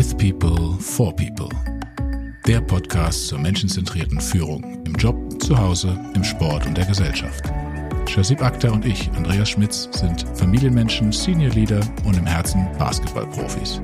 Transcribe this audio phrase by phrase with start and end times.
[0.00, 1.50] With People, for People.
[2.46, 7.52] Der Podcast zur menschenzentrierten Führung im Job, zu Hause, im Sport und der Gesellschaft.
[8.08, 13.82] Shazib Akhtar und ich, Andreas Schmitz, sind Familienmenschen, Senior Leader und im Herzen Basketballprofis.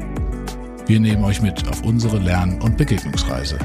[0.86, 3.58] Wir nehmen euch mit auf unsere Lern- und Begegnungsreise.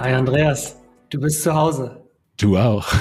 [0.00, 0.74] Hi Andreas,
[1.10, 2.03] du bist zu Hause.
[2.36, 2.92] Du auch.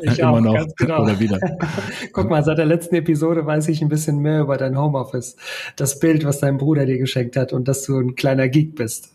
[0.00, 0.54] Ich Immer auch, noch.
[0.54, 1.02] Ganz genau.
[1.02, 1.40] Oder wieder.
[2.12, 5.36] Guck mal, seit der letzten Episode weiß ich ein bisschen mehr über dein Homeoffice.
[5.74, 9.12] Das Bild, was dein Bruder dir geschenkt hat und dass du ein kleiner Geek bist.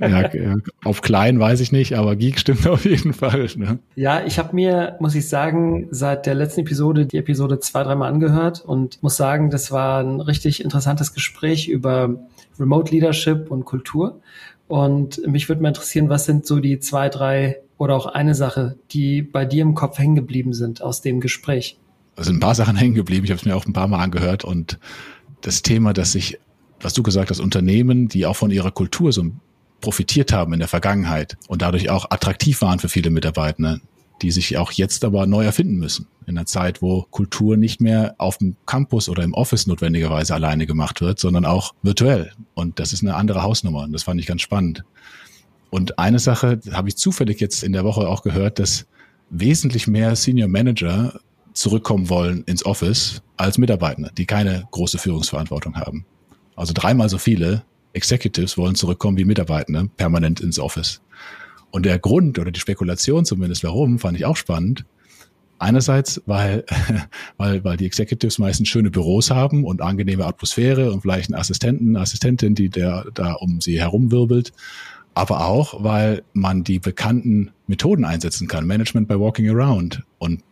[0.00, 0.30] Ja,
[0.84, 3.48] auf klein weiß ich nicht, aber Geek stimmt auf jeden Fall.
[3.56, 3.78] Ne?
[3.94, 8.10] Ja, ich habe mir, muss ich sagen, seit der letzten Episode die Episode zwei, dreimal
[8.10, 12.14] angehört und muss sagen, das war ein richtig interessantes Gespräch über
[12.58, 14.20] Remote Leadership und Kultur.
[14.66, 18.76] Und mich würde mal interessieren, was sind so die zwei, drei oder auch eine Sache,
[18.90, 21.78] die bei dir im Kopf hängen geblieben sind aus dem Gespräch?
[22.16, 23.24] Es sind ein paar Sachen hängen geblieben.
[23.24, 24.78] Ich habe es mir auch ein paar Mal angehört und
[25.40, 26.38] das Thema, dass sich,
[26.80, 29.24] was du gesagt hast, Unternehmen, die auch von ihrer Kultur so
[29.80, 33.80] profitiert haben in der Vergangenheit und dadurch auch attraktiv waren für viele Mitarbeiter,
[34.22, 36.08] die sich auch jetzt aber neu erfinden müssen.
[36.26, 40.66] In einer Zeit, wo Kultur nicht mehr auf dem Campus oder im Office notwendigerweise alleine
[40.66, 42.32] gemacht wird, sondern auch virtuell.
[42.54, 43.84] Und das ist eine andere Hausnummer.
[43.84, 44.82] Und das fand ich ganz spannend.
[45.70, 48.86] Und eine Sache habe ich zufällig jetzt in der Woche auch gehört, dass
[49.30, 51.20] wesentlich mehr Senior Manager
[51.52, 56.06] zurückkommen wollen ins Office als Mitarbeiter, die keine große Führungsverantwortung haben.
[56.56, 61.00] Also dreimal so viele Executives wollen zurückkommen wie Mitarbeiter permanent ins Office.
[61.70, 64.84] Und der Grund oder die Spekulation zumindest, warum, fand ich auch spannend.
[65.58, 66.64] Einerseits, weil,
[67.36, 71.96] weil, weil die Executives meistens schöne Büros haben und angenehme Atmosphäre und vielleicht einen Assistenten,
[71.96, 74.52] Assistentin, die der da um sie herumwirbelt
[75.14, 78.66] aber auch, weil man die bekannten Methoden einsetzen kann.
[78.66, 80.02] Management by Walking Around.
[80.18, 80.42] Und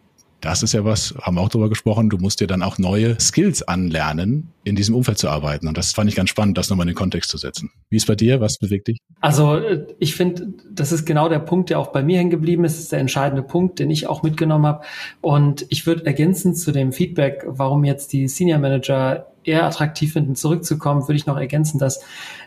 [0.40, 3.18] das ist ja was, haben wir auch darüber gesprochen, du musst dir dann auch neue
[3.18, 5.66] Skills anlernen, in diesem Umfeld zu arbeiten.
[5.66, 7.70] Und das fand ich ganz spannend, das nochmal in den Kontext zu setzen.
[7.88, 8.40] Wie ist bei dir?
[8.40, 8.98] Was bewegt dich?
[9.20, 12.64] Also äh, ich finde, das ist genau der Punkt, der auch bei mir hängen geblieben
[12.64, 12.74] ist.
[12.74, 14.84] Das ist der entscheidende Punkt, den ich auch mitgenommen habe.
[15.20, 20.34] Und ich würde ergänzen zu dem Feedback, warum jetzt die Senior Manager eher attraktiv finden,
[20.34, 22.00] zurückzukommen, würde ich noch ergänzen, dass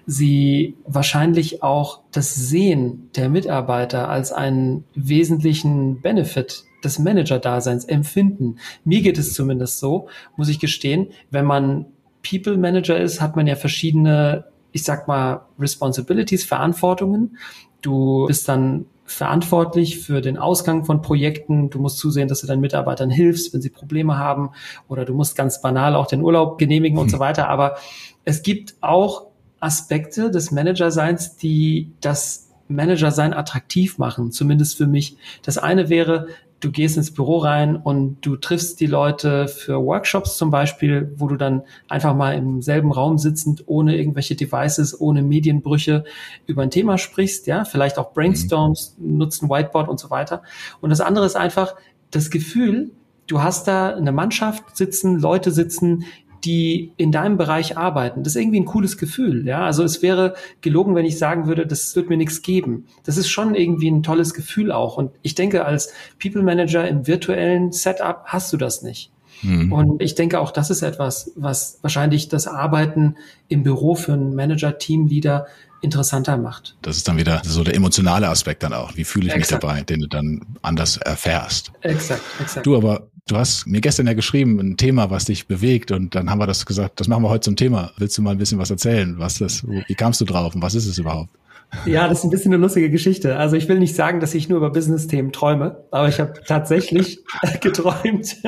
[0.06, 8.58] sie wahrscheinlich auch das Sehen der Mitarbeiter als einen wesentlichen Benefit des Manager-Daseins empfinden.
[8.84, 11.08] Mir geht es zumindest so, muss ich gestehen.
[11.30, 11.86] Wenn man
[12.28, 17.38] People Manager ist, hat man ja verschiedene, ich sag mal, Responsibilities, Verantwortungen.
[17.82, 21.70] Du bist dann verantwortlich für den Ausgang von Projekten.
[21.70, 24.52] Du musst zusehen, dass du deinen Mitarbeitern hilfst, wenn sie Probleme haben.
[24.88, 27.04] Oder du musst ganz banal auch den Urlaub genehmigen hm.
[27.04, 27.50] und so weiter.
[27.50, 27.78] Aber
[28.24, 29.28] es gibt auch
[29.60, 35.18] Aspekte des Managerseins, die das Managersein attraktiv machen, zumindest für mich.
[35.42, 36.28] Das eine wäre,
[36.60, 41.28] du gehst ins Büro rein und du triffst die Leute für Workshops zum Beispiel, wo
[41.28, 46.04] du dann einfach mal im selben Raum sitzend, ohne irgendwelche Devices, ohne Medienbrüche
[46.48, 49.18] über ein Thema sprichst, ja, vielleicht auch Brainstorms, mhm.
[49.18, 50.44] nutzt Whiteboard und so weiter.
[50.82, 51.76] Und das andere ist einfach
[52.12, 52.92] das Gefühl,
[53.28, 56.06] du hast da eine Mannschaft sitzen, Leute sitzen,
[56.44, 58.24] die in deinem Bereich arbeiten.
[58.24, 59.46] Das ist irgendwie ein cooles Gefühl.
[59.48, 62.86] Ja, also es wäre gelogen, wenn ich sagen würde, das wird mir nichts geben.
[63.04, 64.98] Das ist schon irgendwie ein tolles Gefühl auch.
[64.98, 69.12] Und ich denke, als People Manager im virtuellen Setup hast du das nicht.
[69.42, 69.72] Mhm.
[69.72, 73.16] Und ich denke auch, das ist etwas, was wahrscheinlich das Arbeiten
[73.48, 75.48] im Büro für einen Manager, Teamleader
[75.82, 76.76] interessanter macht.
[76.82, 78.96] Das ist dann wieder so der emotionale Aspekt dann auch.
[78.98, 79.64] Wie fühle ich exakt.
[79.64, 81.72] mich dabei, den du dann anders erfährst.
[81.82, 82.66] Exakt, exakt.
[82.66, 86.30] Du aber, du hast mir gestern ja geschrieben, ein Thema, was dich bewegt und dann
[86.30, 87.92] haben wir das gesagt, das machen wir heute zum Thema.
[87.98, 89.16] Willst du mal ein bisschen was erzählen?
[89.18, 91.30] Was das, wie kamst du drauf und was ist es überhaupt?
[91.86, 93.38] Ja, das ist ein bisschen eine lustige Geschichte.
[93.38, 97.24] Also ich will nicht sagen, dass ich nur über Business-Themen träume, aber ich habe tatsächlich
[97.62, 98.38] geträumt,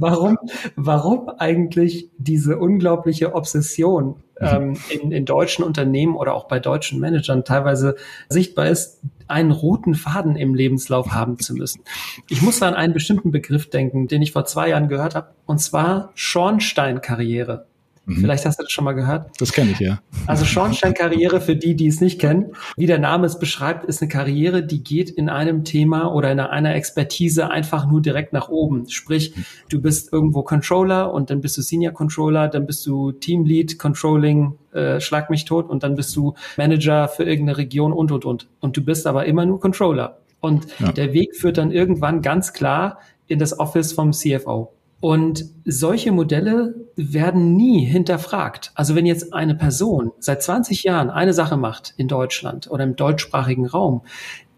[0.00, 0.36] warum,
[0.74, 7.44] warum eigentlich diese unglaubliche Obsession ähm, in, in deutschen Unternehmen oder auch bei deutschen Managern
[7.44, 7.94] teilweise
[8.28, 11.82] sichtbar ist, einen roten Faden im Lebenslauf haben zu müssen.
[12.28, 15.58] Ich muss an einen bestimmten Begriff denken, den ich vor zwei Jahren gehört habe, und
[15.58, 17.67] zwar Schornsteinkarriere.
[18.08, 18.22] Mhm.
[18.22, 19.30] Vielleicht hast du das schon mal gehört.
[19.38, 20.00] Das kenne ich, ja.
[20.26, 24.08] Also Schornsteinkarriere, für die, die es nicht kennen, wie der Name es beschreibt, ist eine
[24.08, 28.88] Karriere, die geht in einem Thema oder in einer Expertise einfach nur direkt nach oben.
[28.88, 29.34] Sprich,
[29.68, 34.54] du bist irgendwo Controller und dann bist du Senior Controller, dann bist du Teamlead, Controlling,
[34.72, 38.48] äh, schlag mich tot und dann bist du Manager für irgendeine Region und, und, und.
[38.60, 40.18] Und du bist aber immer nur Controller.
[40.40, 40.92] Und ja.
[40.92, 44.72] der Weg führt dann irgendwann ganz klar in das Office vom CFO.
[45.00, 48.72] Und solche Modelle werden nie hinterfragt.
[48.74, 52.96] Also wenn jetzt eine Person seit 20 Jahren eine Sache macht in Deutschland oder im
[52.96, 54.02] deutschsprachigen Raum,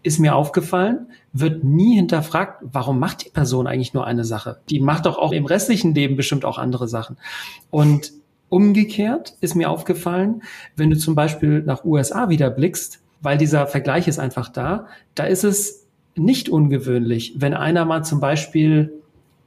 [0.03, 4.59] ist mir aufgefallen, wird nie hinterfragt, warum macht die Person eigentlich nur eine Sache?
[4.69, 7.17] Die macht doch auch im restlichen Leben bestimmt auch andere Sachen.
[7.69, 8.11] Und
[8.49, 10.41] umgekehrt ist mir aufgefallen,
[10.75, 15.25] wenn du zum Beispiel nach USA wieder blickst, weil dieser Vergleich ist einfach da, da
[15.25, 19.00] ist es nicht ungewöhnlich, wenn einer mal zum Beispiel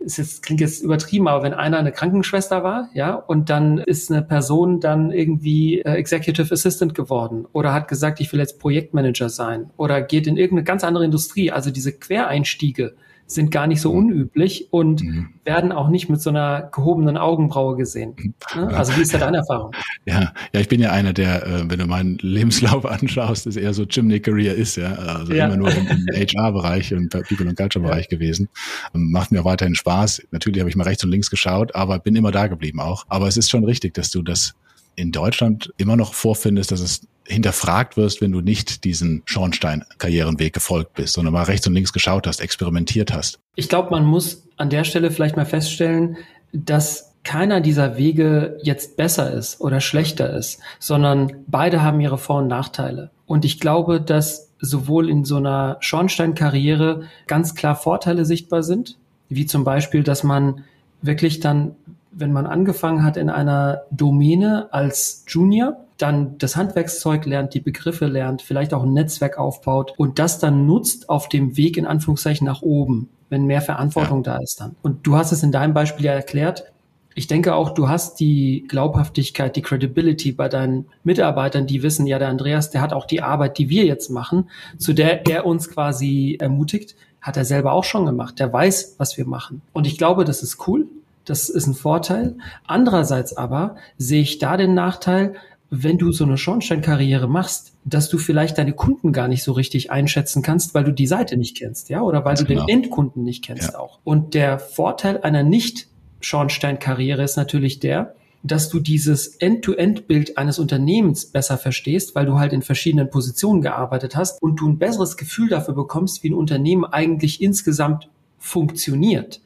[0.05, 4.11] ist jetzt, klingt jetzt übertrieben, aber wenn einer eine Krankenschwester war, ja, und dann ist
[4.11, 9.29] eine Person dann irgendwie äh, Executive Assistant geworden oder hat gesagt, ich will jetzt Projektmanager
[9.29, 12.95] sein oder geht in irgendeine ganz andere Industrie, also diese Quereinstiege,
[13.27, 13.99] sind gar nicht so mhm.
[13.99, 15.29] unüblich und mhm.
[15.45, 18.15] werden auch nicht mit so einer gehobenen Augenbraue gesehen.
[18.17, 18.35] Mhm.
[18.55, 18.69] Ne?
[18.69, 19.73] Also wie ist da deine Erfahrung?
[20.07, 23.73] Ja, ja, ich bin ja einer, der, äh, wenn du meinen Lebenslauf anschaust, ist eher
[23.73, 24.93] so Chimney Career ist, ja.
[24.95, 25.47] Also ja.
[25.47, 28.19] immer nur im, im HR-Bereich, im People and Culture-Bereich ja.
[28.19, 28.51] gewesen.
[28.93, 30.27] Macht mir auch weiterhin Spaß.
[30.31, 33.07] Natürlich habe ich mal rechts und links geschaut, aber bin immer da geblieben auch.
[33.09, 34.55] Aber es ist schon richtig, dass du das
[34.97, 40.95] in Deutschland immer noch vorfindest, dass es hinterfragt wirst, wenn du nicht diesen Schornstein-Karrierenweg gefolgt
[40.95, 43.39] bist, sondern mal rechts und links geschaut hast, experimentiert hast.
[43.57, 46.17] Ich glaube, man muss an der Stelle vielleicht mal feststellen,
[46.53, 52.43] dass keiner dieser Wege jetzt besser ist oder schlechter ist, sondern beide haben ihre Vor-
[52.43, 53.11] und Nachteile.
[53.27, 58.99] Und ich glaube, dass sowohl in so einer Schornsteinkarriere ganz klar Vorteile sichtbar sind,
[59.31, 60.65] wie zum Beispiel, dass man
[61.01, 61.77] wirklich dann
[62.15, 68.07] wenn man angefangen hat in einer Domäne als Junior, dann das Handwerkszeug lernt, die Begriffe
[68.07, 72.47] lernt, vielleicht auch ein Netzwerk aufbaut und das dann nutzt auf dem Weg in Anführungszeichen
[72.47, 74.35] nach oben, wenn mehr Verantwortung ja.
[74.35, 74.75] da ist dann.
[74.83, 76.73] Und du hast es in deinem Beispiel ja erklärt.
[77.17, 82.19] Ich denke auch, du hast die Glaubhaftigkeit, die Credibility bei deinen Mitarbeitern, die wissen, ja,
[82.19, 85.71] der Andreas, der hat auch die Arbeit, die wir jetzt machen, zu der er uns
[85.71, 88.41] quasi ermutigt, hat er selber auch schon gemacht.
[88.41, 89.63] Der weiß, was wir machen.
[89.73, 90.89] Und ich glaube, das ist cool.
[91.25, 92.37] Das ist ein Vorteil.
[92.67, 95.35] Andererseits aber sehe ich da den Nachteil,
[95.83, 99.91] wenn du so eine Schornsteinkarriere machst, dass du vielleicht deine Kunden gar nicht so richtig
[99.91, 102.67] einschätzen kannst, weil du die Seite nicht kennst, ja, oder weil du genau.
[102.67, 103.79] den Endkunden nicht kennst ja.
[103.79, 103.99] auch.
[104.05, 105.89] Und der Vorteil einer nicht
[106.21, 112.53] Schornsteinkarriere ist natürlich der, dass du dieses End-to-End-Bild eines Unternehmens besser verstehst, weil du halt
[112.53, 116.85] in verschiedenen Positionen gearbeitet hast und du ein besseres Gefühl dafür bekommst, wie ein Unternehmen
[116.85, 119.41] eigentlich insgesamt funktioniert.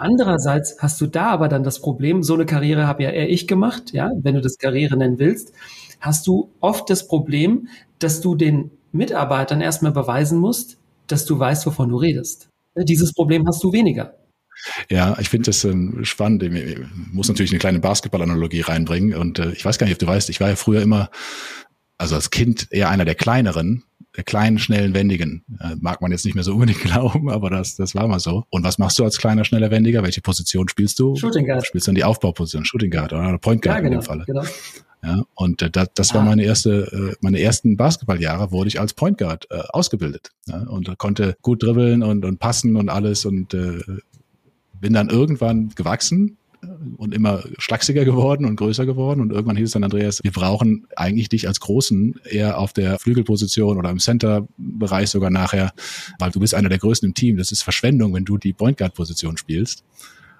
[0.00, 3.46] Andererseits hast du da aber dann das Problem, so eine Karriere habe ja eher ich
[3.46, 5.52] gemacht, ja, wenn du das Karriere nennen willst,
[6.00, 7.68] hast du oft das Problem,
[7.98, 12.48] dass du den Mitarbeitern erstmal beweisen musst, dass du weißt, wovon du redest.
[12.76, 14.14] Dieses Problem hast du weniger.
[14.88, 16.44] Ja, ich finde das ähm, spannend.
[16.44, 16.78] Ich
[17.12, 19.14] muss natürlich eine kleine Basketballanalogie reinbringen.
[19.14, 21.10] Und äh, ich weiß gar nicht, ob du weißt, ich war ja früher immer,
[22.00, 23.84] also als Kind eher einer der kleineren,
[24.16, 25.44] der kleinen, schnellen, wendigen.
[25.60, 28.44] Äh, mag man jetzt nicht mehr so unbedingt glauben, aber das, das war mal so.
[28.48, 30.02] Und was machst du als kleiner, schneller, wendiger?
[30.02, 31.14] Welche Position spielst du?
[31.16, 31.66] Shooting Guard.
[31.66, 34.24] Spielst du dann die Aufbauposition, Shooting Guard oder Point Guard ja, genau, in dem Falle.
[34.24, 34.42] Genau.
[35.02, 36.14] Ja, und äh, das, das ah.
[36.16, 40.58] war meine erste, äh, meine ersten Basketballjahre wurde ich als Point Guard äh, ausgebildet ja,
[40.62, 43.80] und konnte gut dribbeln und, und passen und alles und äh,
[44.80, 46.38] bin dann irgendwann gewachsen
[46.96, 49.20] und immer schlachsiger geworden und größer geworden.
[49.20, 52.98] Und irgendwann hieß es dann, Andreas, wir brauchen eigentlich dich als Großen eher auf der
[52.98, 55.72] Flügelposition oder im Center-Bereich sogar nachher,
[56.18, 57.36] weil du bist einer der Größten im Team.
[57.36, 59.84] Das ist Verschwendung, wenn du die Point Guard-Position spielst.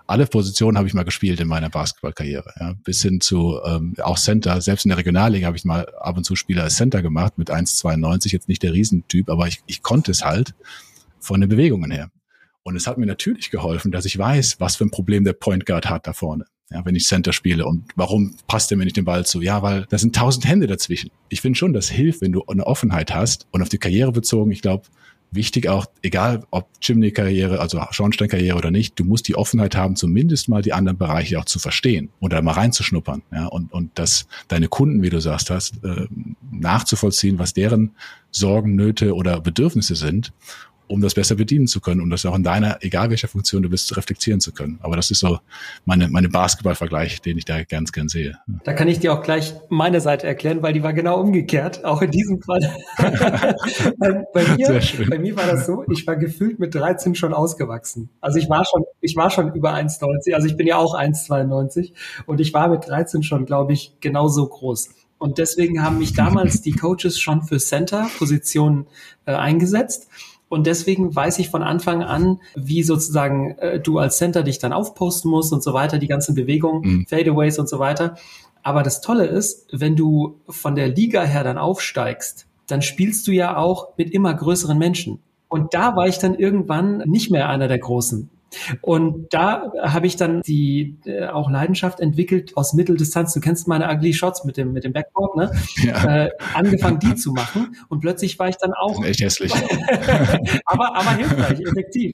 [0.06, 4.18] Alle Positionen habe ich mal gespielt in meiner Basketballkarriere, ja, bis hin zu ähm, auch
[4.18, 4.60] Center.
[4.60, 7.48] Selbst in der Regionalliga habe ich mal ab und zu Spieler als Center gemacht mit
[7.48, 8.32] 1,92.
[8.32, 10.54] Jetzt nicht der Riesentyp, aber ich, ich konnte es halt
[11.20, 12.10] von den Bewegungen her.
[12.62, 15.66] Und es hat mir natürlich geholfen, dass ich weiß, was für ein Problem der Point
[15.66, 16.44] Guard hat da vorne.
[16.72, 19.40] Ja, wenn ich Center spiele und warum passt er mir nicht den Ball zu?
[19.40, 21.10] Ja, weil da sind tausend Hände dazwischen.
[21.28, 24.52] Ich finde schon, das hilft, wenn du eine Offenheit hast und auf die Karriere bezogen.
[24.52, 24.84] Ich glaube,
[25.32, 30.48] wichtig auch, egal ob Chimney-Karriere, also Schornstein-Karriere oder nicht, du musst die Offenheit haben, zumindest
[30.48, 33.22] mal die anderen Bereiche auch zu verstehen oder mal reinzuschnuppern.
[33.32, 36.06] Ja, und, und dass deine Kunden, wie du sagst hast, äh,
[36.52, 37.96] nachzuvollziehen, was deren
[38.30, 40.32] Sorgen, Nöte oder Bedürfnisse sind
[40.90, 43.70] um das besser bedienen zu können, um das auch in deiner, egal welcher Funktion du
[43.70, 44.78] bist, reflektieren zu können.
[44.82, 45.38] Aber das ist so
[45.84, 48.38] meine, meine Basketballvergleich, den ich da ganz gern sehe.
[48.64, 52.02] Da kann ich dir auch gleich meine Seite erklären, weil die war genau umgekehrt, auch
[52.02, 52.60] in diesem Fall.
[53.98, 58.10] bei, bei, mir, bei mir war das so, ich war gefühlt mit 13 schon ausgewachsen.
[58.20, 61.92] Also ich war schon, ich war schon über 1,90, also ich bin ja auch 1,92
[62.26, 64.90] und ich war mit 13 schon, glaube ich, genauso groß.
[65.20, 68.86] Und deswegen haben mich damals die Coaches schon für Center-Positionen
[69.26, 70.08] äh, eingesetzt.
[70.50, 74.72] Und deswegen weiß ich von Anfang an, wie sozusagen äh, du als Center dich dann
[74.72, 77.06] aufposten musst und so weiter, die ganzen Bewegungen, mhm.
[77.06, 78.16] Fadeaways und so weiter.
[78.64, 83.32] Aber das Tolle ist, wenn du von der Liga her dann aufsteigst, dann spielst du
[83.32, 85.20] ja auch mit immer größeren Menschen.
[85.48, 88.28] Und da war ich dann irgendwann nicht mehr einer der Großen.
[88.80, 93.32] Und da habe ich dann die äh, auch Leidenschaft entwickelt aus Mitteldistanz.
[93.32, 95.52] Du kennst meine Ugly Shots mit dem mit dem Backboard, ne?
[95.82, 96.24] Ja.
[96.24, 99.52] Äh, angefangen die zu machen und plötzlich war ich dann auch echt hässlich.
[100.64, 102.12] aber aber hilfreich, effektiv.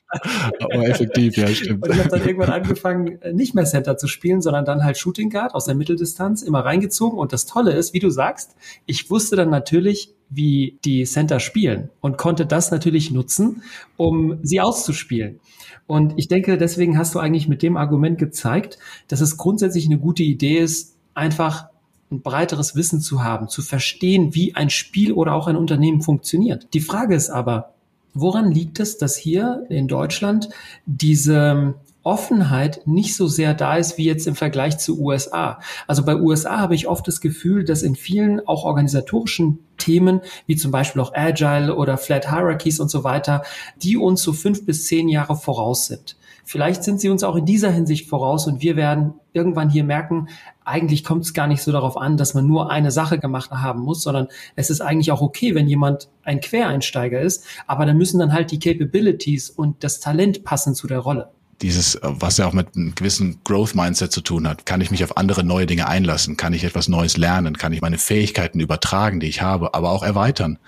[0.61, 1.87] aber effektiv, ja stimmt.
[1.87, 5.31] Und ich habe dann irgendwann angefangen nicht mehr Center zu spielen, sondern dann halt Shooting
[5.31, 7.19] Guard aus der Mitteldistanz immer reingezogen.
[7.19, 11.91] Und das Tolle ist, wie du sagst, ich wusste dann natürlich wie die Center spielen
[12.01, 13.63] und konnte das natürlich nutzen,
[13.97, 15.41] um sie auszuspielen.
[15.87, 19.99] Und ich denke, deswegen hast du eigentlich mit dem Argument gezeigt, dass es grundsätzlich eine
[19.99, 21.67] gute Idee ist, einfach
[22.11, 26.69] ein breiteres Wissen zu haben, zu verstehen, wie ein Spiel oder auch ein Unternehmen funktioniert.
[26.73, 27.75] Die Frage ist aber,
[28.15, 30.49] woran liegt es, dass hier in Deutschland
[30.87, 31.75] diese
[32.07, 35.59] Offenheit nicht so sehr da ist wie jetzt im Vergleich zu USA.
[35.89, 40.57] Also bei USA habe ich oft das Gefühl, dass in vielen auch organisatorischen Themen, wie
[40.57, 43.43] zum Beispiel auch Agile oder Flat Hierarchies und so weiter,
[43.83, 46.17] die uns so fünf bis zehn Jahre voraus sind.
[46.45, 50.29] Vielleicht sind sie uns auch in dieser Hinsicht voraus und wir werden irgendwann hier merken,
[50.65, 53.83] eigentlich kommt es gar nicht so darauf an, dass man nur eine Sache gemacht haben
[53.83, 58.19] muss, sondern es ist eigentlich auch okay, wenn jemand ein Quereinsteiger ist, aber da müssen
[58.19, 61.31] dann halt die Capabilities und das Talent passen zu der Rolle
[61.63, 64.67] dieses, was ja auch mit einem gewissen Growth-Mindset zu tun hat.
[64.67, 66.37] Kann ich mich auf andere neue Dinge einlassen?
[66.37, 67.57] Kann ich etwas Neues lernen?
[67.57, 70.59] Kann ich meine Fähigkeiten übertragen, die ich habe, aber auch erweitern?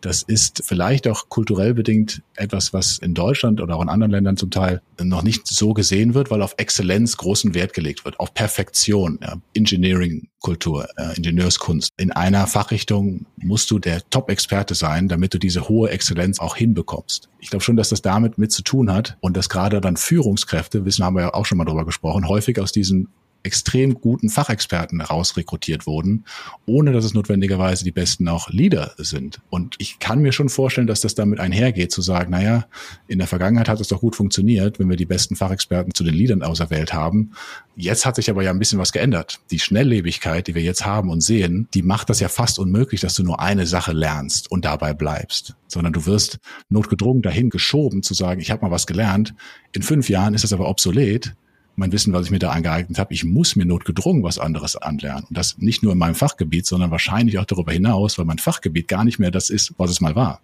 [0.00, 4.36] Das ist vielleicht auch kulturell bedingt etwas, was in Deutschland oder auch in anderen Ländern
[4.36, 8.32] zum Teil noch nicht so gesehen wird, weil auf Exzellenz großen Wert gelegt wird, auf
[8.32, 11.90] Perfektion, ja, Engineering-Kultur, äh, Ingenieurskunst.
[11.96, 17.28] In einer Fachrichtung musst du der Top-Experte sein, damit du diese hohe Exzellenz auch hinbekommst.
[17.40, 20.84] Ich glaube schon, dass das damit mit zu tun hat und dass gerade dann Führungskräfte,
[20.84, 23.08] wissen haben wir ja auch schon mal drüber gesprochen, häufig aus diesen
[23.42, 26.24] extrem guten Fachexperten herausrekrutiert wurden,
[26.66, 29.40] ohne dass es notwendigerweise die besten auch Leader sind.
[29.48, 32.66] Und ich kann mir schon vorstellen, dass das damit einhergeht, zu sagen, naja,
[33.06, 36.14] in der Vergangenheit hat es doch gut funktioniert, wenn wir die besten Fachexperten zu den
[36.14, 37.32] Leadern auserwählt haben.
[37.76, 39.40] Jetzt hat sich aber ja ein bisschen was geändert.
[39.50, 43.14] Die Schnelllebigkeit, die wir jetzt haben und sehen, die macht das ja fast unmöglich, dass
[43.14, 48.14] du nur eine Sache lernst und dabei bleibst, sondern du wirst notgedrungen dahin geschoben zu
[48.14, 49.34] sagen, ich habe mal was gelernt,
[49.72, 51.34] in fünf Jahren ist es aber obsolet,
[51.78, 55.24] mein Wissen, was ich mir da angeeignet habe, ich muss mir notgedrungen was anderes anlernen.
[55.28, 58.88] Und das nicht nur in meinem Fachgebiet, sondern wahrscheinlich auch darüber hinaus, weil mein Fachgebiet
[58.88, 60.40] gar nicht mehr das ist, was es mal war.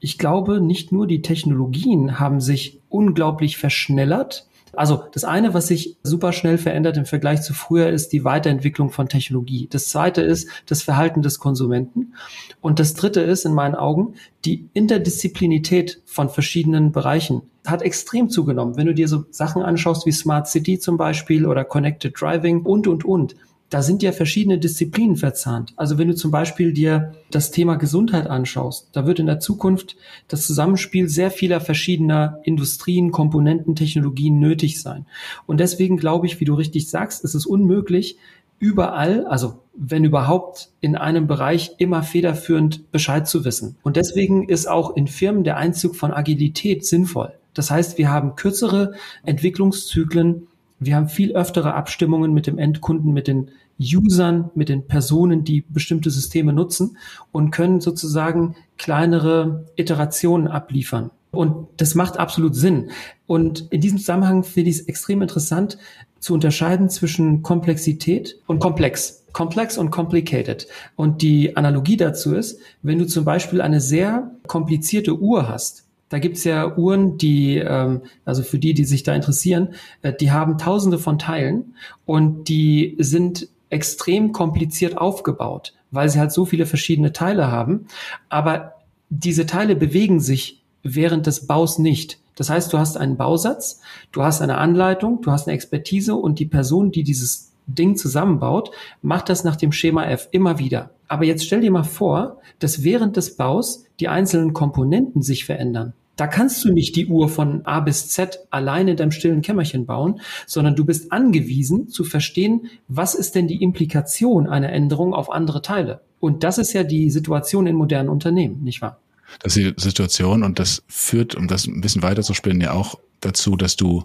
[0.00, 5.96] Ich glaube, nicht nur die Technologien haben sich unglaublich verschnellert, also das eine, was sich
[6.02, 9.68] super schnell verändert im Vergleich zu früher, ist die Weiterentwicklung von Technologie.
[9.70, 12.14] Das zweite ist das Verhalten des Konsumenten.
[12.60, 14.14] Und das dritte ist in meinen Augen
[14.44, 18.76] die Interdisziplinität von verschiedenen Bereichen hat extrem zugenommen.
[18.76, 22.88] Wenn du dir so Sachen anschaust wie Smart City zum Beispiel oder Connected Driving und,
[22.88, 23.36] und, und
[23.72, 25.72] da sind ja verschiedene Disziplinen verzahnt.
[25.76, 29.96] Also wenn du zum Beispiel dir das Thema Gesundheit anschaust, da wird in der Zukunft
[30.28, 35.06] das Zusammenspiel sehr vieler verschiedener Industrien, Komponenten, Technologien nötig sein.
[35.46, 38.18] Und deswegen glaube ich, wie du richtig sagst, ist es unmöglich,
[38.58, 43.76] überall, also wenn überhaupt in einem Bereich immer federführend Bescheid zu wissen.
[43.82, 47.32] Und deswegen ist auch in Firmen der Einzug von Agilität sinnvoll.
[47.54, 48.92] Das heißt, wir haben kürzere
[49.24, 50.46] Entwicklungszyklen,
[50.78, 53.50] wir haben viel öftere Abstimmungen mit dem Endkunden, mit den
[53.82, 56.96] Usern, mit den Personen, die bestimmte Systeme nutzen
[57.32, 61.10] und können sozusagen kleinere Iterationen abliefern.
[61.32, 62.90] Und das macht absolut Sinn.
[63.26, 65.78] Und in diesem Zusammenhang finde ich es extrem interessant
[66.20, 69.24] zu unterscheiden zwischen Komplexität und komplex.
[69.32, 70.68] Komplex und complicated.
[70.94, 76.18] Und die Analogie dazu ist, wenn du zum Beispiel eine sehr komplizierte Uhr hast, da
[76.18, 79.68] gibt's ja Uhren, die, ähm, also für die, die sich da interessieren,
[80.02, 81.74] äh, die haben tausende von Teilen
[82.04, 87.86] und die sind extrem kompliziert aufgebaut, weil sie halt so viele verschiedene Teile haben.
[88.28, 88.74] Aber
[89.08, 92.18] diese Teile bewegen sich während des Baus nicht.
[92.34, 96.38] Das heißt, du hast einen Bausatz, du hast eine Anleitung, du hast eine Expertise und
[96.38, 100.90] die Person, die dieses Ding zusammenbaut, macht das nach dem Schema F immer wieder.
[101.08, 105.92] Aber jetzt stell dir mal vor, dass während des Baus die einzelnen Komponenten sich verändern.
[106.16, 109.86] Da kannst du nicht die Uhr von A bis Z alleine in deinem stillen Kämmerchen
[109.86, 115.32] bauen, sondern du bist angewiesen zu verstehen, was ist denn die Implikation einer Änderung auf
[115.32, 116.02] andere Teile.
[116.20, 118.98] Und das ist ja die Situation in modernen Unternehmen, nicht wahr?
[119.40, 123.56] Das ist die Situation und das führt, um das ein bisschen weiterzuspinnen, ja auch dazu,
[123.56, 124.04] dass du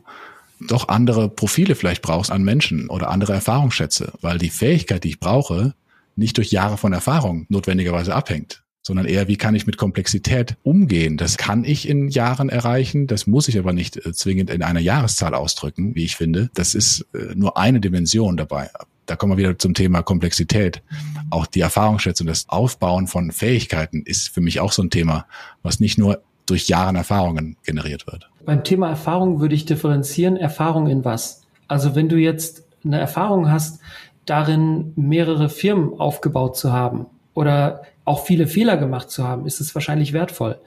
[0.61, 5.19] doch andere Profile vielleicht brauchst an Menschen oder andere Erfahrungsschätze, weil die Fähigkeit, die ich
[5.19, 5.75] brauche,
[6.15, 11.17] nicht durch Jahre von Erfahrung notwendigerweise abhängt sondern eher, wie kann ich mit Komplexität umgehen.
[11.17, 14.79] Das kann ich in Jahren erreichen, das muss ich aber nicht äh, zwingend in einer
[14.79, 16.49] Jahreszahl ausdrücken, wie ich finde.
[16.53, 18.69] Das ist äh, nur eine Dimension dabei.
[19.05, 20.81] Da kommen wir wieder zum Thema Komplexität.
[21.29, 25.25] Auch die Erfahrungsschätzung, das Aufbauen von Fähigkeiten ist für mich auch so ein Thema,
[25.63, 28.29] was nicht nur durch Jahre Erfahrungen generiert wird.
[28.45, 31.41] Beim Thema Erfahrung würde ich differenzieren, Erfahrung in was?
[31.67, 33.81] Also wenn du jetzt eine Erfahrung hast,
[34.25, 39.75] darin mehrere Firmen aufgebaut zu haben oder auch viele Fehler gemacht zu haben, ist es
[39.75, 40.59] wahrscheinlich wertvoll.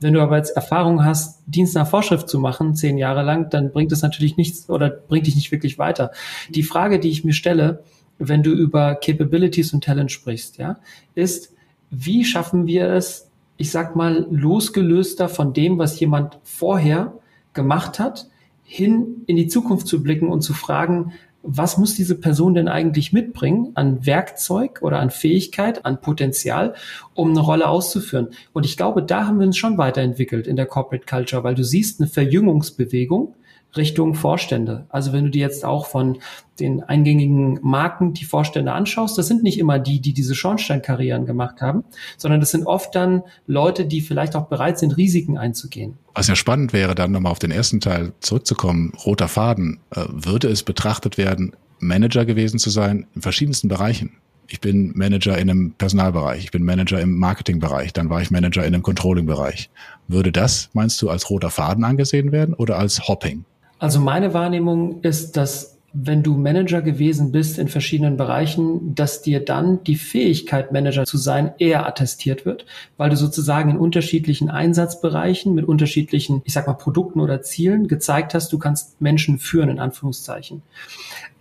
[0.00, 3.70] Wenn du aber jetzt Erfahrung hast, Dienst nach Vorschrift zu machen, zehn Jahre lang, dann
[3.70, 6.10] bringt es natürlich nichts oder bringt dich nicht wirklich weiter.
[6.48, 7.84] Die Frage, die ich mir stelle,
[8.18, 10.80] wenn du über Capabilities und Talent sprichst, ja,
[11.14, 11.54] ist,
[11.90, 17.12] wie schaffen wir es, ich sag mal, losgelöster von dem, was jemand vorher
[17.52, 18.26] gemacht hat,
[18.64, 21.12] hin in die Zukunft zu blicken und zu fragen,
[21.42, 26.74] was muss diese Person denn eigentlich mitbringen an Werkzeug oder an Fähigkeit, an Potenzial,
[27.14, 28.28] um eine Rolle auszuführen?
[28.52, 31.64] Und ich glaube, da haben wir uns schon weiterentwickelt in der Corporate Culture, weil du
[31.64, 33.34] siehst eine Verjüngungsbewegung
[33.76, 34.86] Richtung Vorstände.
[34.88, 36.18] Also wenn du dir jetzt auch von
[36.58, 41.60] den eingängigen Marken die Vorstände anschaust, das sind nicht immer die, die diese Schornsteinkarrieren gemacht
[41.60, 41.84] haben,
[42.16, 45.98] sondern das sind oft dann Leute, die vielleicht auch bereit sind, Risiken einzugehen.
[46.14, 50.48] Was ja spannend wäre, dann nochmal auf den ersten Teil zurückzukommen, roter Faden, äh, würde
[50.48, 54.16] es betrachtet werden, Manager gewesen zu sein in verschiedensten Bereichen.
[54.50, 58.64] Ich bin Manager in einem Personalbereich, ich bin Manager im Marketingbereich, dann war ich Manager
[58.64, 59.68] in einem Controllingbereich.
[60.08, 63.44] Würde das, meinst du, als roter Faden angesehen werden oder als Hopping?
[63.78, 69.42] Also meine Wahrnehmung ist, dass wenn du Manager gewesen bist in verschiedenen Bereichen, dass dir
[69.42, 72.66] dann die Fähigkeit, Manager zu sein, eher attestiert wird,
[72.98, 78.34] weil du sozusagen in unterschiedlichen Einsatzbereichen mit unterschiedlichen, ich sag mal, Produkten oder Zielen gezeigt
[78.34, 80.62] hast, du kannst Menschen führen, in Anführungszeichen.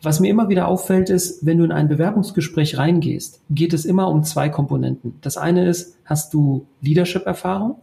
[0.02, 4.08] Was mir immer wieder auffällt, ist, wenn du in ein Bewerbungsgespräch reingehst, geht es immer
[4.08, 5.16] um zwei Komponenten.
[5.22, 7.76] Das eine ist, hast du Leadership-Erfahrung,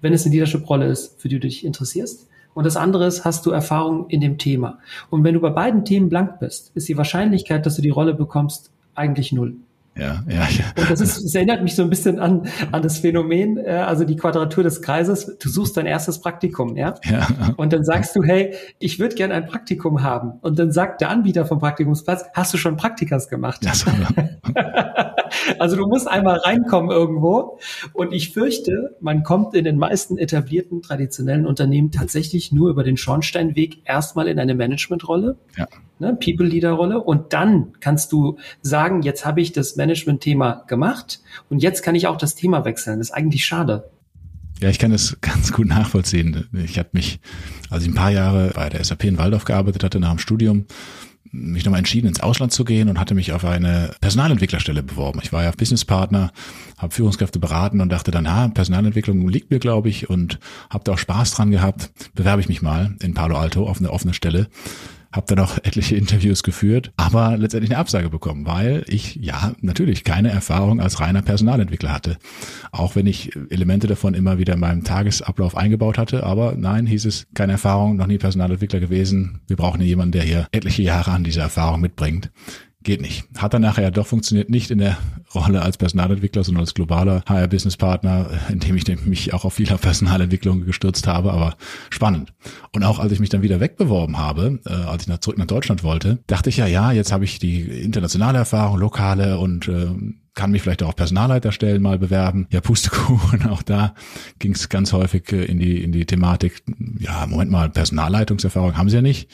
[0.00, 2.26] wenn es eine Leadership-Rolle ist, für die du dich interessierst.
[2.56, 4.78] Und das andere ist, hast du Erfahrung in dem Thema.
[5.10, 8.14] Und wenn du bei beiden Themen blank bist, ist die Wahrscheinlichkeit, dass du die Rolle
[8.14, 9.56] bekommst, eigentlich null.
[9.94, 10.64] Ja, ja, ja.
[10.78, 14.04] Und das ist, es erinnert mich so ein bisschen an, an das Phänomen, äh, also
[14.04, 15.36] die Quadratur des Kreises.
[15.38, 16.94] Du suchst dein erstes Praktikum, ja?
[17.04, 17.26] ja.
[17.58, 20.38] Und dann sagst du, hey, ich würde gerne ein Praktikum haben.
[20.40, 23.62] Und dann sagt der Anbieter vom Praktikumsplatz, hast du schon Praktikas gemacht?
[23.66, 23.90] Ja, so.
[25.58, 27.58] also du musst einmal reinkommen irgendwo.
[27.92, 32.96] Und ich fürchte, man kommt in den meisten etablierten, traditionellen Unternehmen tatsächlich nur über den
[32.96, 35.36] Schornsteinweg erstmal in eine Managementrolle.
[35.56, 35.66] Ja
[35.98, 37.00] ne, People-Leader-Rolle.
[37.02, 42.06] Und dann kannst du sagen, jetzt habe ich das Management-Thema gemacht und jetzt kann ich
[42.06, 42.98] auch das Thema wechseln.
[42.98, 43.90] Das ist eigentlich schade.
[44.60, 46.46] Ja, ich kann das ganz gut nachvollziehen.
[46.52, 47.20] Ich habe mich,
[47.70, 50.66] als ich ein paar Jahre bei der SAP in Waldorf gearbeitet hatte nach dem Studium,
[51.32, 55.20] mich nochmal entschieden, ins Ausland zu gehen und hatte mich auf eine Personalentwicklerstelle beworben.
[55.22, 56.32] Ich war ja Businesspartner,
[56.78, 60.38] habe Führungskräfte beraten und dachte dann, ah, Personalentwicklung liegt mir, glaube ich, und
[60.70, 61.90] habe da auch Spaß dran gehabt.
[62.14, 64.48] Bewerbe ich mich mal in Palo Alto auf eine offene Stelle
[65.16, 70.04] habe dann auch etliche Interviews geführt, aber letztendlich eine Absage bekommen, weil ich ja natürlich
[70.04, 72.18] keine Erfahrung als reiner Personalentwickler hatte.
[72.70, 77.06] Auch wenn ich Elemente davon immer wieder in meinem Tagesablauf eingebaut hatte, aber nein, hieß
[77.06, 79.40] es, keine Erfahrung, noch nie Personalentwickler gewesen.
[79.46, 82.30] Wir brauchen jemanden, der hier etliche Jahre an dieser Erfahrung mitbringt
[82.86, 83.24] geht nicht.
[83.36, 84.96] Hat dann nachher ja doch funktioniert, nicht in der
[85.34, 91.06] Rolle als Personalentwickler, sondern als globaler HR-Business-Partner, indem ich mich auch auf vieler Personalentwicklung gestürzt
[91.06, 91.56] habe, aber
[91.90, 92.32] spannend.
[92.72, 95.46] Und auch als ich mich dann wieder wegbeworben habe, äh, als ich nach, zurück nach
[95.46, 99.88] Deutschland wollte, dachte ich ja, ja, jetzt habe ich die internationale Erfahrung, lokale und äh,
[100.34, 102.46] kann mich vielleicht auch auf Personalleiterstellen mal bewerben.
[102.50, 103.94] Ja, Pustekuchen, auch da
[104.38, 106.62] ging es ganz häufig äh, in die, in die Thematik,
[107.00, 109.28] ja, Moment mal, Personalleitungserfahrung haben sie ja nicht.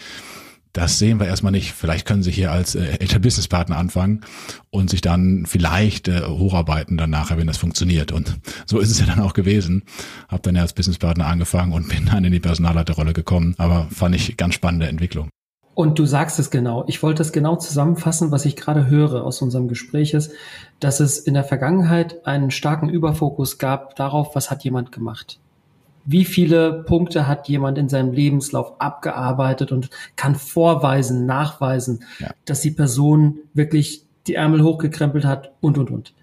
[0.72, 1.72] Das sehen wir erstmal nicht.
[1.72, 4.22] Vielleicht können Sie hier als äh, älter Businesspartner anfangen
[4.70, 8.10] und sich dann vielleicht äh, hocharbeiten dann nachher, wenn das funktioniert.
[8.10, 9.82] Und so ist es ja dann auch gewesen.
[10.28, 13.54] Hab dann ja als Businesspartner angefangen und bin dann in die Personalleiterrolle gekommen.
[13.58, 15.28] Aber fand ich ganz spannende Entwicklung.
[15.74, 16.84] Und du sagst es genau.
[16.86, 20.32] Ich wollte es genau zusammenfassen, was ich gerade höre aus unserem Gespräch ist,
[20.80, 25.38] dass es in der Vergangenheit einen starken Überfokus gab darauf, was hat jemand gemacht
[26.04, 32.30] wie viele Punkte hat jemand in seinem Lebenslauf abgearbeitet und kann vorweisen, nachweisen, ja.
[32.44, 36.14] dass die Person wirklich die Ärmel hochgekrempelt hat und, und, und.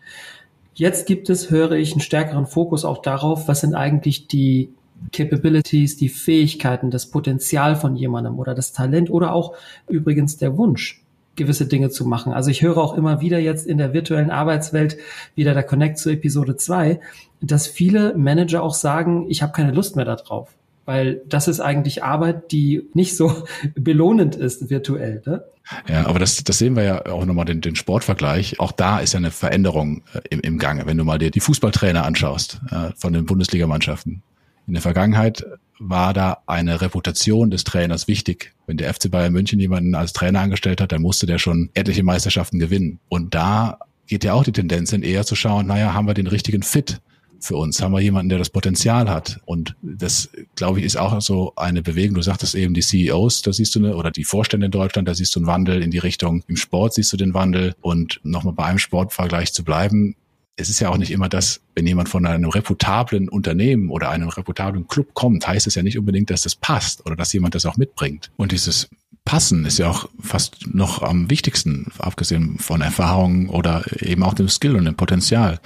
[0.74, 4.74] Jetzt gibt es, höre ich, einen stärkeren Fokus auch darauf, was sind eigentlich die
[5.12, 9.56] Capabilities, die Fähigkeiten, das Potenzial von jemandem oder das Talent oder auch
[9.88, 11.04] übrigens der Wunsch
[11.36, 12.34] gewisse Dinge zu machen.
[12.34, 14.98] Also ich höre auch immer wieder jetzt in der virtuellen Arbeitswelt,
[15.36, 17.00] wieder der Connect zu Episode 2,
[17.42, 20.50] dass viele Manager auch sagen, ich habe keine Lust mehr darauf.
[20.86, 23.44] Weil das ist eigentlich Arbeit, die nicht so
[23.76, 25.22] belohnend ist virtuell.
[25.26, 25.44] Ne?
[25.88, 28.60] Ja, aber das, das sehen wir ja auch nochmal den, den Sportvergleich.
[28.60, 30.88] Auch da ist ja eine Veränderung äh, im, im Gange.
[30.88, 34.24] Wenn du mal dir die Fußballtrainer anschaust äh, von den Bundesligamannschaften.
[34.70, 35.44] In der Vergangenheit
[35.80, 38.54] war da eine Reputation des Trainers wichtig.
[38.68, 42.04] Wenn der FC Bayern München jemanden als Trainer angestellt hat, dann musste der schon etliche
[42.04, 43.00] Meisterschaften gewinnen.
[43.10, 46.28] Und da geht ja auch die Tendenz hin, eher zu schauen, naja, haben wir den
[46.28, 47.02] richtigen Fit
[47.40, 47.82] für uns?
[47.82, 49.40] Haben wir jemanden, der das Potenzial hat?
[49.46, 52.14] Und das, glaube ich, ist auch so eine Bewegung.
[52.14, 55.16] Du sagtest eben die CEOs, da siehst du eine, oder die Vorstände in Deutschland, da
[55.16, 56.44] siehst du einen Wandel in die Richtung.
[56.48, 57.74] Im Sport siehst du den Wandel.
[57.82, 60.16] Und nochmal bei einem Sportvergleich zu bleiben,
[60.60, 64.30] es ist ja auch nicht immer das, wenn jemand von einem reputablen Unternehmen oder einem
[64.30, 67.66] reputablen Club kommt, heißt es ja nicht unbedingt, dass das passt oder dass jemand das
[67.66, 68.30] auch mitbringt.
[68.36, 68.90] Und dieses
[69.24, 74.50] Passen ist ja auch fast noch am wichtigsten, abgesehen von Erfahrung oder eben auch dem
[74.50, 75.60] Skill und dem Potenzial.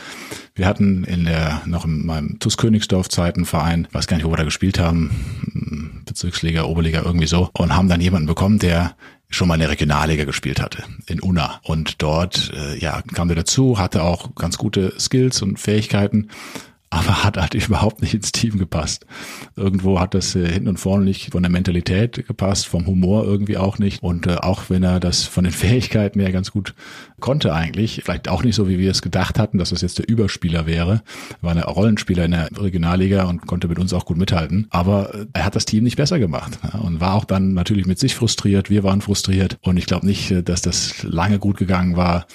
[0.53, 4.31] Wir hatten in der, noch in meinem TuS Königsdorf Zeiten Verein, weiß gar nicht, wo
[4.31, 8.95] wir da gespielt haben, Bezirksliga, Oberliga, irgendwie so, und haben dann jemanden bekommen, der
[9.33, 11.59] schon mal in der Regionalliga gespielt hatte, in Unna.
[11.63, 16.29] Und dort, äh, ja, kam er dazu, hatte auch ganz gute Skills und Fähigkeiten,
[16.93, 19.05] aber hat halt überhaupt nicht ins Team gepasst.
[19.55, 23.57] Irgendwo hat das äh, hinten und vorne nicht von der Mentalität gepasst, vom Humor irgendwie
[23.57, 24.03] auch nicht.
[24.03, 26.75] Und äh, auch wenn er das von den Fähigkeiten her ganz gut
[27.19, 30.09] konnte eigentlich, vielleicht auch nicht so, wie wir es gedacht hatten, dass das jetzt der
[30.09, 31.01] Überspieler wäre,
[31.41, 34.67] war ein Rollenspieler in der Regionalliga und konnte mit uns auch gut mithalten.
[34.69, 37.87] Aber äh, er hat das Team nicht besser gemacht ja, und war auch dann natürlich
[37.87, 38.69] mit sich frustriert.
[38.69, 42.27] Wir waren frustriert und ich glaube nicht, äh, dass das lange gut gegangen war.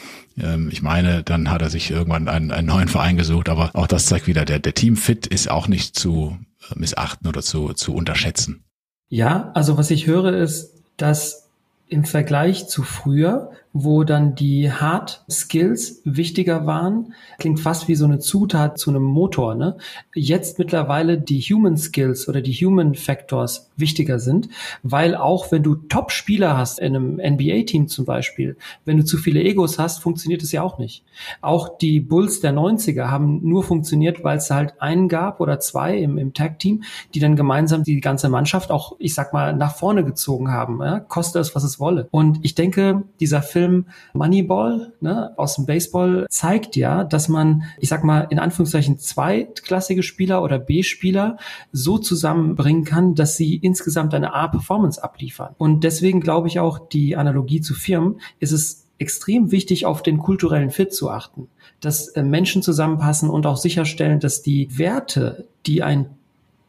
[0.43, 3.87] Ähm, ich meine, dann hat er sich irgendwann einen, einen neuen Verein gesucht, aber auch
[3.87, 6.39] das zeigt wieder, der, der Teamfit ist auch nicht zu
[6.71, 8.65] äh, missachten oder zu, zu unterschätzen.
[9.09, 11.49] Ja, also was ich höre ist, dass
[11.89, 17.13] im Vergleich zu früher wo dann die Hard Skills wichtiger waren.
[17.39, 19.55] Klingt fast wie so eine Zutat zu einem Motor.
[19.55, 19.77] Ne?
[20.15, 24.49] Jetzt mittlerweile die Human Skills oder die Human Factors wichtiger sind,
[24.83, 29.43] weil auch wenn du Top-Spieler hast in einem NBA-Team zum Beispiel, wenn du zu viele
[29.43, 31.05] Egos hast, funktioniert es ja auch nicht.
[31.41, 35.99] Auch die Bulls der 90er haben nur funktioniert, weil es halt einen gab oder zwei
[35.99, 40.05] im, im Tag-Team, die dann gemeinsam die ganze Mannschaft auch, ich sag mal, nach vorne
[40.05, 40.81] gezogen haben.
[40.83, 41.01] Ja?
[41.01, 42.09] Koste es, was es wolle.
[42.11, 47.65] Und ich denke, dieser Film Film Moneyball ne, aus dem Baseball zeigt ja, dass man,
[47.81, 51.39] ich sag mal, in Anführungszeichen zweitklassige Spieler oder B-Spieler
[51.73, 55.57] so zusammenbringen kann, dass sie insgesamt eine A-Performance abliefern.
[55.59, 60.19] Und deswegen glaube ich auch, die Analogie zu Firmen ist es extrem wichtig, auf den
[60.19, 61.49] kulturellen Fit zu achten,
[61.81, 66.11] dass äh, Menschen zusammenpassen und auch sicherstellen, dass die Werte, die ein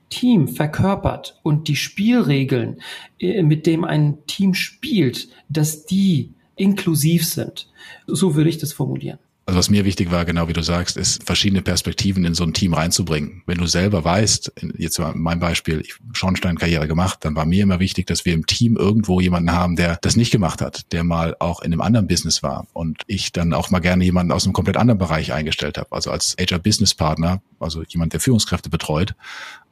[0.09, 2.81] Team verkörpert und die Spielregeln,
[3.19, 7.67] äh, mit dem ein Team spielt, dass die inklusiv sind.
[8.07, 9.19] So würde ich das formulieren.
[9.45, 12.53] Also was mir wichtig war, genau wie du sagst, ist verschiedene Perspektiven in so ein
[12.53, 13.41] Team reinzubringen.
[13.47, 17.79] Wenn du selber weißt, jetzt war mein Beispiel, ich Schornsteinkarriere gemacht, dann war mir immer
[17.79, 21.35] wichtig, dass wir im Team irgendwo jemanden haben, der das nicht gemacht hat, der mal
[21.39, 24.53] auch in einem anderen Business war und ich dann auch mal gerne jemanden aus einem
[24.53, 25.91] komplett anderen Bereich eingestellt habe.
[25.93, 29.15] Also als HR Business Partner, also jemand, der Führungskräfte betreut,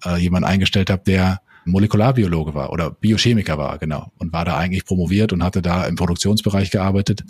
[0.03, 4.11] äh, jemanden eingestellt habe, der Molekularbiologe war oder Biochemiker war, genau.
[4.17, 7.23] Und war da eigentlich promoviert und hatte da im Produktionsbereich gearbeitet,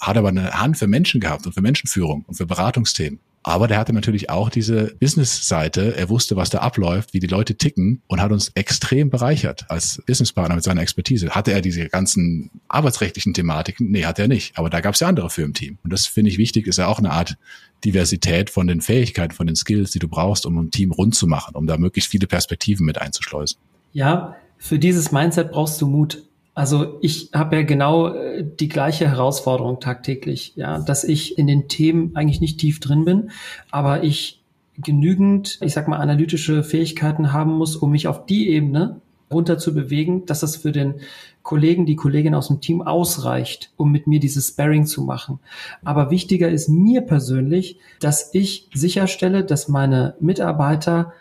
[0.00, 3.20] hat aber eine Hand für Menschen gehabt und für Menschenführung und für Beratungsthemen.
[3.48, 5.96] Aber der hatte natürlich auch diese Business-Seite.
[5.96, 10.02] Er wusste, was da abläuft, wie die Leute ticken und hat uns extrem bereichert als
[10.06, 11.30] Businesspartner mit seiner Expertise.
[11.30, 13.90] Hatte er diese ganzen arbeitsrechtlichen Thematiken?
[13.90, 14.58] Nee, hat er nicht.
[14.58, 15.78] Aber da gab es ja andere für im Team.
[15.82, 17.38] Und das finde ich wichtig, ist ja auch eine Art
[17.84, 21.26] Diversität von den Fähigkeiten, von den Skills, die du brauchst, um ein Team rund zu
[21.26, 23.58] machen, um da möglichst viele Perspektiven mit einzuschleusen.
[23.92, 26.24] Ja, für dieses Mindset brauchst du Mut.
[26.54, 31.68] Also ich habe ja genau äh, die gleiche Herausforderung tagtäglich, ja, dass ich in den
[31.68, 33.30] Themen eigentlich nicht tief drin bin,
[33.70, 34.42] aber ich
[34.76, 39.74] genügend, ich sag mal, analytische Fähigkeiten haben muss, um mich auf die Ebene runter zu
[39.74, 40.94] bewegen, dass das für den
[41.42, 45.38] Kollegen, die Kollegin aus dem Team ausreicht, um mit mir dieses Sparring zu machen.
[45.84, 51.12] Aber wichtiger ist mir persönlich, dass ich sicherstelle, dass meine Mitarbeiter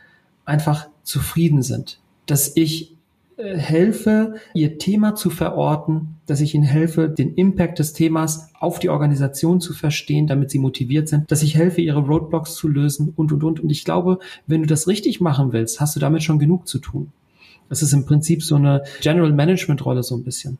[0.45, 2.95] einfach zufrieden sind dass ich
[3.37, 8.79] äh, helfe, ihr Thema zu verorten, dass ich ihnen helfe, den Impact des Themas auf
[8.79, 13.13] die Organisation zu verstehen, damit sie motiviert sind, dass ich helfe, ihre Roadblocks zu lösen
[13.15, 13.59] und, und, und.
[13.59, 16.79] Und ich glaube, wenn du das richtig machen willst, hast du damit schon genug zu
[16.79, 17.11] tun.
[17.69, 20.57] Das ist im Prinzip so eine General Management Rolle so ein bisschen.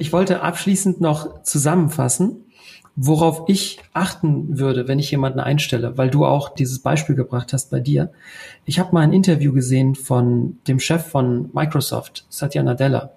[0.00, 2.44] Ich wollte abschließend noch zusammenfassen,
[2.94, 7.70] worauf ich achten würde, wenn ich jemanden einstelle, weil du auch dieses Beispiel gebracht hast
[7.70, 8.12] bei dir.
[8.64, 13.10] Ich habe mal ein Interview gesehen von dem Chef von Microsoft, Satya Nadella.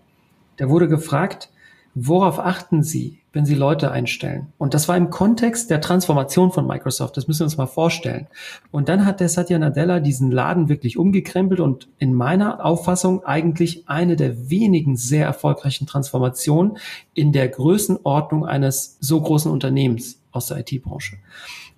[0.57, 1.51] Der wurde gefragt,
[1.93, 4.47] worauf achten Sie, wenn Sie Leute einstellen?
[4.57, 7.15] Und das war im Kontext der Transformation von Microsoft.
[7.15, 8.27] Das müssen wir uns mal vorstellen.
[8.71, 13.87] Und dann hat der Satya Nadella diesen Laden wirklich umgekrempelt und in meiner Auffassung eigentlich
[13.87, 16.77] eine der wenigen sehr erfolgreichen Transformationen
[17.13, 21.17] in der Größenordnung eines so großen Unternehmens aus der IT-Branche.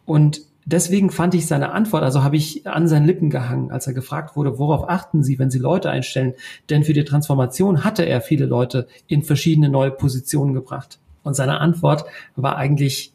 [0.05, 3.93] Und deswegen fand ich seine Antwort, also habe ich an seinen Lippen gehangen, als er
[3.93, 6.33] gefragt wurde, worauf achten Sie, wenn Sie Leute einstellen?
[6.69, 10.99] Denn für die Transformation hatte er viele Leute in verschiedene neue Positionen gebracht.
[11.23, 12.05] Und seine Antwort
[12.35, 13.13] war eigentlich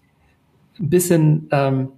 [0.78, 1.90] ein bisschen, ähm,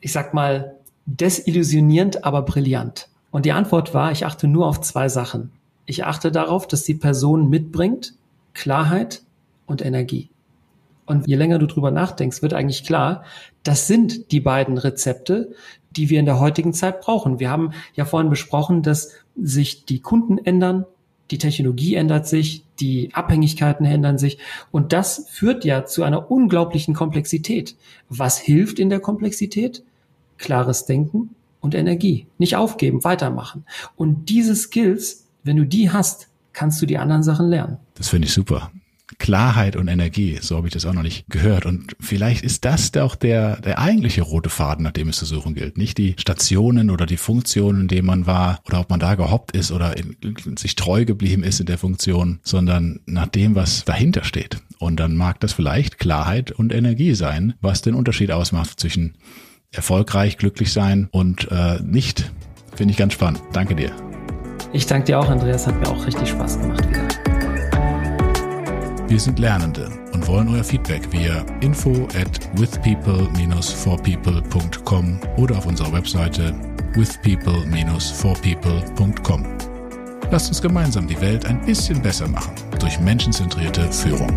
[0.00, 3.08] ich sag mal, desillusionierend, aber brillant.
[3.30, 5.50] Und die Antwort war, ich achte nur auf zwei Sachen.
[5.84, 8.14] Ich achte darauf, dass die Person mitbringt
[8.54, 9.22] Klarheit
[9.66, 10.30] und Energie.
[11.06, 13.22] Und je länger du drüber nachdenkst, wird eigentlich klar,
[13.62, 15.52] das sind die beiden Rezepte,
[15.92, 17.38] die wir in der heutigen Zeit brauchen.
[17.38, 20.84] Wir haben ja vorhin besprochen, dass sich die Kunden ändern,
[21.30, 24.38] die Technologie ändert sich, die Abhängigkeiten ändern sich
[24.70, 27.76] und das führt ja zu einer unglaublichen Komplexität.
[28.08, 29.82] Was hilft in der Komplexität?
[30.38, 32.26] Klares Denken und Energie.
[32.38, 33.64] Nicht aufgeben, weitermachen.
[33.96, 37.78] Und diese Skills, wenn du die hast, kannst du die anderen Sachen lernen.
[37.94, 38.70] Das finde ich super.
[39.18, 41.66] Klarheit und Energie, so habe ich das auch noch nicht gehört.
[41.66, 45.54] Und vielleicht ist das auch der, der eigentliche rote Faden, nach dem es zu suchen
[45.54, 45.78] gilt.
[45.78, 49.56] Nicht die Stationen oder die Funktionen, in denen man war oder ob man da gehoppt
[49.56, 50.16] ist oder in,
[50.56, 54.58] sich treu geblieben ist in der Funktion, sondern nach dem, was dahinter steht.
[54.78, 59.16] Und dann mag das vielleicht Klarheit und Energie sein, was den Unterschied ausmacht zwischen
[59.72, 62.30] erfolgreich, glücklich sein und äh, nicht.
[62.74, 63.42] Finde ich ganz spannend.
[63.52, 63.90] Danke dir.
[64.72, 65.66] Ich danke dir auch, Andreas.
[65.66, 67.35] Hat mir auch richtig Spaß gemacht wieder.
[69.08, 76.52] Wir sind Lernende und wollen euer Feedback via info at withpeople-forpeople.com oder auf unserer Webseite
[76.94, 79.46] withpeople-forpeople.com.
[80.32, 84.36] Lasst uns gemeinsam die Welt ein bisschen besser machen durch menschenzentrierte Führung.